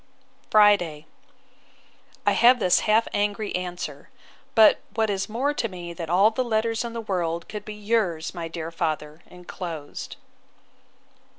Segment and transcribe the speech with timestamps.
[0.49, 1.05] Friday.
[2.25, 4.09] I have this half angry answer;
[4.55, 7.75] but, what is more to me than all the letters in the world could be,
[7.75, 10.15] yours, my dear father, enclosed.